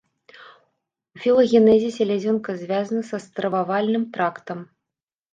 [1.17, 4.59] У філагенезе селязёнка звязана са стрававальным трактам.